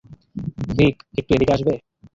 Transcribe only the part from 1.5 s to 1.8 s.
আসবে?